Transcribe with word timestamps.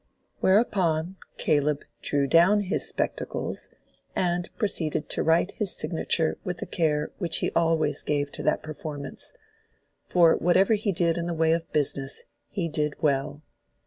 Whereupon 0.39 1.17
Caleb 1.37 1.83
drew 2.01 2.25
down 2.25 2.61
his 2.61 2.87
spectacles, 2.89 3.69
and 4.15 4.49
proceeded 4.57 5.09
to 5.09 5.21
write 5.21 5.51
his 5.51 5.75
signature 5.75 6.39
with 6.43 6.57
the 6.57 6.65
care 6.65 7.11
which 7.19 7.37
he 7.37 7.51
always 7.51 8.01
gave 8.01 8.31
to 8.31 8.41
that 8.41 8.63
performance; 8.63 9.33
for 10.03 10.35
whatever 10.35 10.73
he 10.73 10.91
did 10.91 11.19
in 11.19 11.27
the 11.27 11.35
way 11.35 11.51
of 11.51 11.71
business 11.71 12.23
he 12.49 12.67
did 12.67 12.99
well. 13.03 13.43